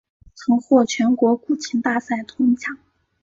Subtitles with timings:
[0.33, 2.75] 曾获全国古琴大赛铜奖。